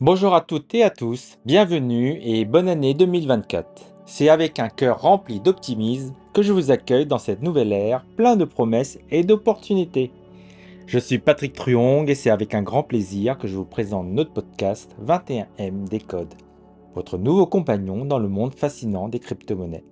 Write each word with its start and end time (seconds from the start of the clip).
Bonjour 0.00 0.32
à 0.32 0.42
toutes 0.42 0.76
et 0.76 0.84
à 0.84 0.90
tous, 0.90 1.38
bienvenue 1.44 2.20
et 2.22 2.44
bonne 2.44 2.68
année 2.68 2.94
2024. 2.94 3.66
C'est 4.06 4.28
avec 4.28 4.60
un 4.60 4.68
cœur 4.68 5.02
rempli 5.02 5.40
d'optimisme 5.40 6.14
que 6.32 6.42
je 6.42 6.52
vous 6.52 6.70
accueille 6.70 7.04
dans 7.04 7.18
cette 7.18 7.42
nouvelle 7.42 7.72
ère 7.72 8.06
plein 8.16 8.36
de 8.36 8.44
promesses 8.44 9.00
et 9.10 9.24
d'opportunités. 9.24 10.12
Je 10.86 11.00
suis 11.00 11.18
Patrick 11.18 11.52
Truong 11.52 12.08
et 12.08 12.14
c'est 12.14 12.30
avec 12.30 12.54
un 12.54 12.62
grand 12.62 12.84
plaisir 12.84 13.38
que 13.38 13.48
je 13.48 13.56
vous 13.56 13.64
présente 13.64 14.06
notre 14.06 14.32
podcast 14.32 14.94
21M 15.04 15.88
Décode, 15.88 16.32
votre 16.94 17.18
nouveau 17.18 17.46
compagnon 17.46 18.04
dans 18.04 18.20
le 18.20 18.28
monde 18.28 18.54
fascinant 18.54 19.08
des 19.08 19.18
crypto-monnaies. 19.18 19.84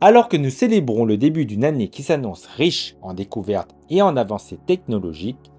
Alors 0.00 0.28
que 0.28 0.36
nous 0.36 0.50
célébrons 0.50 1.04
le 1.04 1.16
début 1.16 1.46
d'une 1.46 1.64
année 1.64 1.86
qui 1.86 2.02
s'annonce 2.02 2.46
riche 2.46 2.96
en 3.00 3.14
découvertes 3.14 3.76
et 3.90 4.02
en 4.02 4.16
avancées 4.16 4.58
technologiques, 4.66 5.52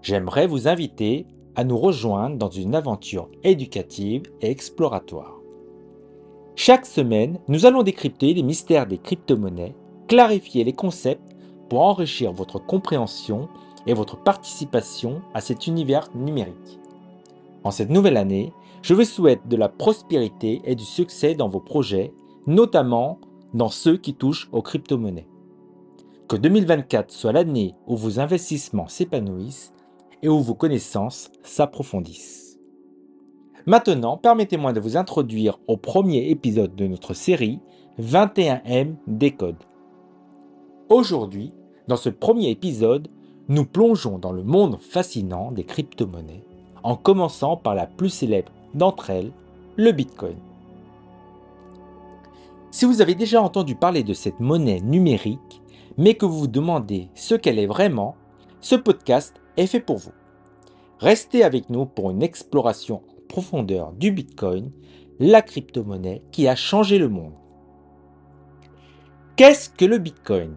j'aimerais 0.00 0.46
vous 0.46 0.68
inviter 0.68 1.26
à 1.56 1.64
nous 1.64 1.78
rejoindre 1.78 2.36
dans 2.36 2.50
une 2.50 2.74
aventure 2.74 3.28
éducative 3.42 4.22
et 4.40 4.50
exploratoire. 4.50 5.40
Chaque 6.56 6.86
semaine, 6.86 7.40
nous 7.48 7.66
allons 7.66 7.82
décrypter 7.82 8.32
les 8.32 8.42
mystères 8.42 8.86
des 8.86 8.98
crypto-monnaies, 8.98 9.74
clarifier 10.08 10.64
les 10.64 10.72
concepts 10.72 11.34
pour 11.68 11.80
enrichir 11.80 12.32
votre 12.32 12.58
compréhension 12.58 13.48
et 13.86 13.94
votre 13.94 14.22
participation 14.22 15.20
à 15.34 15.40
cet 15.40 15.66
univers 15.66 16.08
numérique. 16.14 16.78
En 17.64 17.70
cette 17.70 17.90
nouvelle 17.90 18.16
année, 18.16 18.52
je 18.82 18.94
vous 18.94 19.04
souhaite 19.04 19.48
de 19.48 19.56
la 19.56 19.68
prospérité 19.68 20.60
et 20.64 20.74
du 20.74 20.84
succès 20.84 21.34
dans 21.34 21.48
vos 21.48 21.60
projets, 21.60 22.12
notamment 22.46 23.18
dans 23.52 23.68
ceux 23.68 23.96
qui 23.96 24.14
touchent 24.14 24.48
aux 24.52 24.62
crypto-monnaies. 24.62 25.26
Que 26.28 26.36
2024 26.36 27.10
soit 27.10 27.32
l'année 27.32 27.74
où 27.86 27.96
vos 27.96 28.18
investissements 28.18 28.88
s'épanouissent 28.88 29.73
et 30.24 30.28
où 30.28 30.40
vos 30.40 30.54
connaissances 30.54 31.30
s'approfondissent. 31.42 32.58
Maintenant, 33.66 34.16
permettez-moi 34.16 34.72
de 34.72 34.80
vous 34.80 34.96
introduire 34.96 35.58
au 35.68 35.76
premier 35.76 36.30
épisode 36.30 36.74
de 36.74 36.86
notre 36.86 37.12
série 37.12 37.60
21M 38.00 38.94
Décode. 39.06 39.62
Aujourd'hui, 40.88 41.52
dans 41.88 41.96
ce 41.96 42.08
premier 42.08 42.48
épisode, 42.48 43.08
nous 43.48 43.66
plongeons 43.66 44.18
dans 44.18 44.32
le 44.32 44.42
monde 44.42 44.78
fascinant 44.80 45.52
des 45.52 45.64
crypto-monnaies, 45.64 46.44
en 46.82 46.96
commençant 46.96 47.58
par 47.58 47.74
la 47.74 47.86
plus 47.86 48.08
célèbre 48.08 48.52
d'entre 48.72 49.10
elles, 49.10 49.30
le 49.76 49.92
Bitcoin. 49.92 50.36
Si 52.70 52.86
vous 52.86 53.02
avez 53.02 53.14
déjà 53.14 53.42
entendu 53.42 53.74
parler 53.74 54.02
de 54.02 54.14
cette 54.14 54.40
monnaie 54.40 54.80
numérique, 54.80 55.62
mais 55.98 56.14
que 56.14 56.24
vous 56.24 56.38
vous 56.38 56.46
demandez 56.46 57.08
ce 57.14 57.34
qu'elle 57.34 57.58
est 57.58 57.66
vraiment, 57.66 58.16
ce 58.62 58.74
podcast 58.74 59.34
est 59.56 59.66
fait 59.66 59.80
pour 59.80 59.98
vous. 59.98 60.12
Restez 60.98 61.42
avec 61.44 61.70
nous 61.70 61.86
pour 61.86 62.10
une 62.10 62.22
exploration 62.22 63.02
en 63.08 63.26
profondeur 63.28 63.92
du 63.92 64.12
Bitcoin, 64.12 64.70
la 65.18 65.42
crypto-monnaie 65.42 66.22
qui 66.30 66.48
a 66.48 66.56
changé 66.56 66.98
le 66.98 67.08
monde. 67.08 67.34
Qu'est-ce 69.36 69.68
que 69.70 69.84
le 69.84 69.98
Bitcoin? 69.98 70.56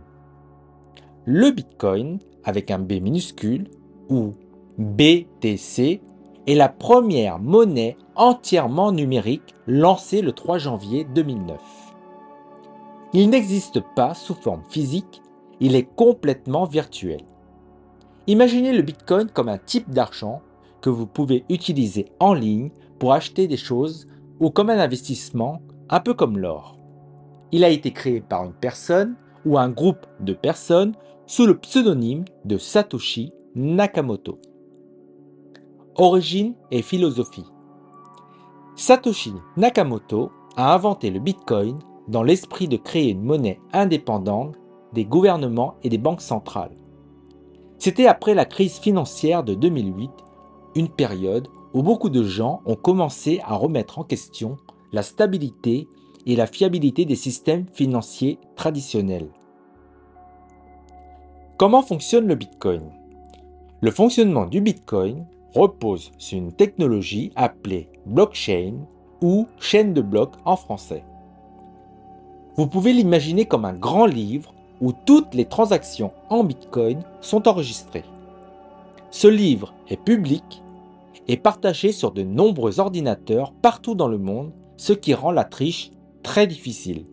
Le 1.25 1.51
Bitcoin, 1.51 2.19
avec 2.43 2.71
un 2.71 2.79
B 2.79 2.93
minuscule, 3.01 3.69
ou 4.09 4.33
BTC, 4.77 6.01
est 6.47 6.55
la 6.55 6.69
première 6.69 7.39
monnaie 7.39 7.97
entièrement 8.15 8.91
numérique 8.91 9.55
lancée 9.65 10.21
le 10.21 10.31
3 10.31 10.59
janvier 10.59 11.03
2009. 11.03 11.59
Il 13.13 13.29
n'existe 13.29 13.79
pas 13.95 14.13
sous 14.13 14.35
forme 14.35 14.63
physique, 14.69 15.21
il 15.59 15.75
est 15.75 15.89
complètement 15.95 16.65
virtuel. 16.65 17.21
Imaginez 18.29 18.73
le 18.73 18.81
Bitcoin 18.81 19.29
comme 19.29 19.47
un 19.47 19.57
type 19.57 19.89
d'argent 19.89 20.41
que 20.81 20.89
vous 20.89 21.07
pouvez 21.07 21.45
utiliser 21.49 22.07
en 22.19 22.33
ligne 22.33 22.71
pour 22.99 23.13
acheter 23.13 23.47
des 23.47 23.55
choses 23.55 24.05
ou 24.41 24.49
comme 24.49 24.69
un 24.69 24.79
investissement, 24.79 25.61
un 25.89 26.01
peu 26.01 26.13
comme 26.13 26.37
l'or. 26.37 26.77
Il 27.53 27.63
a 27.63 27.69
été 27.69 27.91
créé 27.91 28.19
par 28.19 28.43
une 28.43 28.53
personne 28.53 29.15
ou 29.45 29.57
un 29.57 29.69
groupe 29.69 30.05
de 30.19 30.33
personnes 30.33 30.93
sous 31.25 31.45
le 31.45 31.57
pseudonyme 31.57 32.25
de 32.43 32.57
Satoshi 32.57 33.31
Nakamoto. 33.55 34.39
Origine 35.95 36.53
et 36.69 36.81
philosophie. 36.81 37.45
Satoshi 38.75 39.31
Nakamoto 39.55 40.31
a 40.57 40.75
inventé 40.75 41.11
le 41.11 41.21
Bitcoin 41.21 41.79
dans 42.09 42.23
l'esprit 42.23 42.67
de 42.67 42.77
créer 42.77 43.11
une 43.11 43.23
monnaie 43.23 43.61
indépendante 43.71 44.55
des 44.91 45.05
gouvernements 45.05 45.75
et 45.83 45.89
des 45.89 45.97
banques 45.97 46.21
centrales. 46.21 46.75
C'était 47.87 48.07
après 48.07 48.33
la 48.33 48.43
crise 48.43 48.79
financière 48.79 49.45
de 49.45 49.53
2008, 49.53 50.11
une 50.75 50.89
période 50.89 51.47
où 51.73 51.81
beaucoup 51.83 52.09
de 52.09 52.21
gens 52.21 52.59
ont 52.65 52.75
commencé 52.75 53.39
à 53.45 53.55
remettre 53.55 53.97
en 53.97 54.03
question 54.03 54.57
la 54.91 55.01
stabilité 55.01 55.87
et 56.25 56.35
la 56.35 56.47
fiabilité 56.47 57.05
des 57.05 57.15
systèmes 57.15 57.65
financiers 57.71 58.39
traditionnels. 58.57 59.29
Comment 61.55 61.81
fonctionne 61.81 62.27
le 62.27 62.35
Bitcoin? 62.35 62.91
Le 63.79 63.91
fonctionnement 63.91 64.47
du 64.47 64.59
Bitcoin 64.59 65.25
repose 65.55 66.11
sur 66.17 66.39
une 66.39 66.51
technologie 66.51 67.31
appelée 67.37 67.89
blockchain 68.05 68.73
ou 69.21 69.47
chaîne 69.61 69.93
de 69.93 70.01
blocs 70.01 70.35
en 70.43 70.57
français. 70.57 71.05
Vous 72.57 72.67
pouvez 72.67 72.91
l'imaginer 72.91 73.45
comme 73.45 73.63
un 73.63 73.71
grand 73.71 74.07
livre 74.07 74.53
où 74.81 74.93
toutes 75.05 75.33
les 75.33 75.45
transactions 75.45 76.11
en 76.29 76.43
Bitcoin 76.43 77.01
sont 77.21 77.47
enregistrées. 77.47 78.05
Ce 79.11 79.27
livre 79.27 79.73
est 79.89 80.01
public 80.01 80.61
et 81.27 81.37
partagé 81.37 81.91
sur 81.91 82.11
de 82.11 82.23
nombreux 82.23 82.79
ordinateurs 82.79 83.53
partout 83.61 83.95
dans 83.95 84.07
le 84.07 84.17
monde, 84.17 84.51
ce 84.77 84.93
qui 84.93 85.13
rend 85.13 85.31
la 85.31 85.43
triche 85.43 85.91
très 86.23 86.47
difficile. 86.47 87.05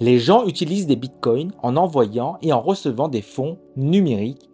Les 0.00 0.18
gens 0.18 0.46
utilisent 0.46 0.86
des 0.86 0.96
bitcoins 0.96 1.52
en 1.62 1.76
envoyant 1.76 2.38
et 2.40 2.52
en 2.52 2.60
recevant 2.60 3.08
des 3.08 3.22
fonds 3.22 3.58
numériques 3.76 4.48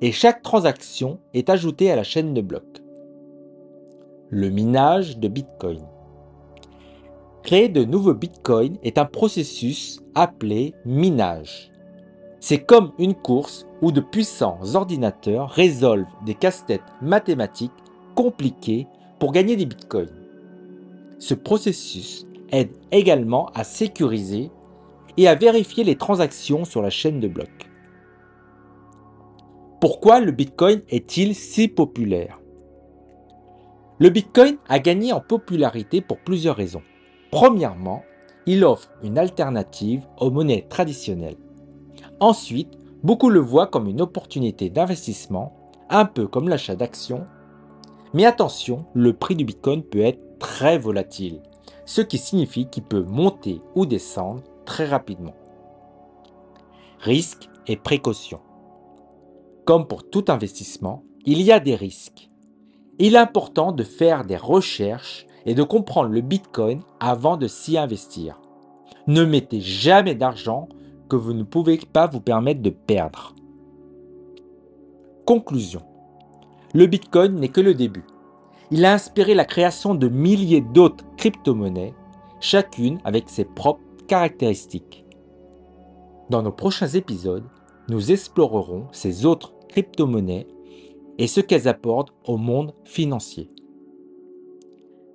et 0.00 0.12
chaque 0.12 0.42
transaction 0.42 1.18
est 1.32 1.50
ajoutée 1.50 1.90
à 1.90 1.96
la 1.96 2.04
chaîne 2.04 2.34
de 2.34 2.40
blocs. 2.40 2.82
Le 4.28 4.50
minage 4.50 5.18
de 5.18 5.28
bitcoin. 5.28 5.84
Créer 7.44 7.68
de 7.68 7.84
nouveaux 7.84 8.14
bitcoins 8.14 8.78
est 8.82 8.96
un 8.96 9.04
processus 9.04 10.00
appelé 10.14 10.72
minage. 10.86 11.70
C'est 12.40 12.64
comme 12.64 12.92
une 12.98 13.14
course 13.14 13.66
où 13.82 13.92
de 13.92 14.00
puissants 14.00 14.58
ordinateurs 14.72 15.50
résolvent 15.50 16.06
des 16.24 16.32
casse-têtes 16.32 16.80
mathématiques 17.02 17.70
compliquées 18.14 18.86
pour 19.18 19.30
gagner 19.30 19.56
des 19.56 19.66
bitcoins. 19.66 20.08
Ce 21.18 21.34
processus 21.34 22.26
aide 22.50 22.72
également 22.92 23.50
à 23.54 23.62
sécuriser 23.62 24.50
et 25.18 25.28
à 25.28 25.34
vérifier 25.34 25.84
les 25.84 25.96
transactions 25.96 26.64
sur 26.64 26.80
la 26.80 26.90
chaîne 26.90 27.20
de 27.20 27.28
blocs. 27.28 27.70
Pourquoi 29.82 30.20
le 30.20 30.32
Bitcoin 30.32 30.80
est-il 30.88 31.34
si 31.34 31.68
populaire? 31.68 32.40
Le 33.98 34.08
Bitcoin 34.08 34.56
a 34.66 34.78
gagné 34.78 35.12
en 35.12 35.20
popularité 35.20 36.00
pour 36.00 36.18
plusieurs 36.20 36.56
raisons. 36.56 36.82
Premièrement, 37.34 38.04
il 38.46 38.64
offre 38.64 38.92
une 39.02 39.18
alternative 39.18 40.06
aux 40.20 40.30
monnaies 40.30 40.68
traditionnelles. 40.68 41.36
Ensuite, 42.20 42.78
beaucoup 43.02 43.28
le 43.28 43.40
voient 43.40 43.66
comme 43.66 43.88
une 43.88 44.02
opportunité 44.02 44.70
d'investissement, 44.70 45.52
un 45.90 46.04
peu 46.04 46.28
comme 46.28 46.48
l'achat 46.48 46.76
d'actions. 46.76 47.26
Mais 48.12 48.24
attention, 48.24 48.84
le 48.94 49.14
prix 49.14 49.34
du 49.34 49.44
Bitcoin 49.44 49.82
peut 49.82 50.02
être 50.02 50.38
très 50.38 50.78
volatile, 50.78 51.42
ce 51.86 52.02
qui 52.02 52.18
signifie 52.18 52.66
qu'il 52.70 52.84
peut 52.84 53.02
monter 53.02 53.60
ou 53.74 53.84
descendre 53.84 54.44
très 54.64 54.86
rapidement. 54.86 55.34
Risques 57.00 57.48
et 57.66 57.76
précautions. 57.76 58.42
Comme 59.64 59.88
pour 59.88 60.08
tout 60.08 60.26
investissement, 60.28 61.02
il 61.26 61.42
y 61.42 61.50
a 61.50 61.58
des 61.58 61.74
risques. 61.74 62.30
Il 63.00 63.16
est 63.16 63.18
important 63.18 63.72
de 63.72 63.82
faire 63.82 64.24
des 64.24 64.36
recherches 64.36 65.26
et 65.46 65.54
de 65.54 65.62
comprendre 65.62 66.10
le 66.10 66.20
Bitcoin 66.20 66.80
avant 67.00 67.36
de 67.36 67.46
s'y 67.46 67.76
investir. 67.78 68.40
Ne 69.06 69.24
mettez 69.24 69.60
jamais 69.60 70.14
d'argent 70.14 70.68
que 71.08 71.16
vous 71.16 71.34
ne 71.34 71.42
pouvez 71.42 71.78
pas 71.78 72.06
vous 72.06 72.20
permettre 72.20 72.62
de 72.62 72.70
perdre. 72.70 73.34
Conclusion. 75.26 75.82
Le 76.72 76.86
Bitcoin 76.86 77.36
n'est 77.36 77.48
que 77.48 77.60
le 77.60 77.74
début. 77.74 78.04
Il 78.70 78.84
a 78.84 78.94
inspiré 78.94 79.34
la 79.34 79.44
création 79.44 79.94
de 79.94 80.08
milliers 80.08 80.62
d'autres 80.62 81.04
crypto-monnaies, 81.16 81.94
chacune 82.40 82.98
avec 83.04 83.28
ses 83.28 83.44
propres 83.44 83.82
caractéristiques. 84.08 85.04
Dans 86.30 86.42
nos 86.42 86.52
prochains 86.52 86.88
épisodes, 86.88 87.44
nous 87.88 88.10
explorerons 88.10 88.86
ces 88.92 89.26
autres 89.26 89.54
crypto-monnaies 89.68 90.46
et 91.18 91.26
ce 91.26 91.40
qu'elles 91.40 91.68
apportent 91.68 92.14
au 92.26 92.36
monde 92.36 92.72
financier. 92.84 93.50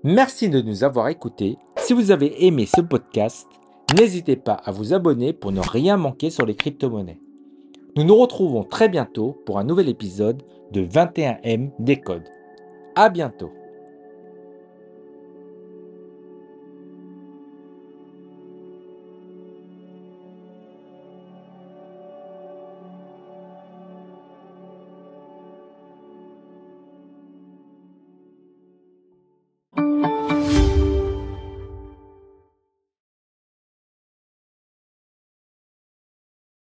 Merci 0.04 0.48
de 0.48 0.62
nous 0.62 0.86
avoir 0.86 1.10
écoutés. 1.10 1.58
Si 1.76 1.92
vous 1.92 2.12
avez 2.12 2.46
aimé 2.46 2.66
ce 2.66 2.80
podcast, 2.80 3.50
n'hésitez 3.98 4.38
pas 4.38 4.54
à 4.54 4.72
vous 4.72 4.94
abonner 4.94 5.34
pour 5.34 5.52
ne 5.52 5.60
rien 5.60 5.98
manquer 5.98 6.30
sur 6.30 6.46
les 6.46 6.56
crypto-monnaies. 6.56 7.20
Nous 7.98 8.06
nous 8.06 8.16
retrouvons 8.16 8.64
très 8.64 8.88
bientôt 8.88 9.42
pour 9.46 9.60
un 9.60 9.66
nouvel 9.66 9.90
épisode 9.90 10.42
de 10.72 10.86
21M 10.86 11.72
Décode. 11.80 12.24
À 12.96 13.10
bientôt. 13.10 13.52